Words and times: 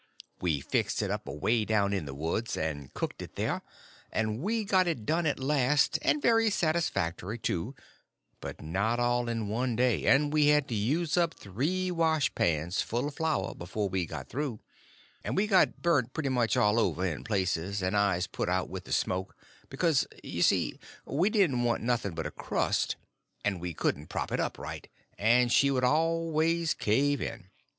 We 0.41 0.61
fixed 0.61 1.03
it 1.03 1.11
up 1.11 1.27
away 1.27 1.63
down 1.63 1.93
in 1.93 2.05
the 2.05 2.15
woods, 2.15 2.57
and 2.57 2.91
cooked 2.95 3.21
it 3.21 3.35
there; 3.35 3.61
and 4.11 4.39
we 4.41 4.63
got 4.63 4.87
it 4.87 5.05
done 5.05 5.27
at 5.27 5.37
last, 5.37 5.99
and 6.01 6.19
very 6.19 6.49
satisfactory, 6.49 7.37
too; 7.37 7.75
but 8.39 8.63
not 8.63 8.99
all 8.99 9.29
in 9.29 9.47
one 9.47 9.75
day; 9.75 10.07
and 10.07 10.33
we 10.33 10.47
had 10.47 10.67
to 10.69 10.73
use 10.73 11.17
up 11.17 11.35
three 11.35 11.91
wash 11.91 12.33
pans 12.33 12.81
full 12.81 13.07
of 13.09 13.13
flour 13.17 13.53
before 13.53 13.89
we 13.89 14.07
got 14.07 14.27
through, 14.27 14.59
and 15.23 15.35
we 15.35 15.45
got 15.45 15.83
burnt 15.83 16.13
pretty 16.13 16.29
much 16.29 16.57
all 16.57 16.79
over, 16.79 17.05
in 17.05 17.23
places, 17.23 17.83
and 17.83 17.95
eyes 17.95 18.25
put 18.25 18.49
out 18.49 18.69
with 18.69 18.85
the 18.85 18.91
smoke; 18.93 19.37
because, 19.69 20.07
you 20.23 20.41
see, 20.41 20.79
we 21.05 21.29
didn't 21.29 21.61
want 21.61 21.83
nothing 21.83 22.15
but 22.15 22.25
a 22.25 22.31
crust, 22.31 22.95
and 23.45 23.61
we 23.61 23.71
couldn't 23.75 24.07
prop 24.09 24.31
it 24.31 24.39
up 24.39 24.57
right, 24.57 24.89
and 25.19 25.51
she 25.51 25.69
would 25.69 25.83
always 25.83 26.73
cave 26.73 27.21
in. 27.21 27.51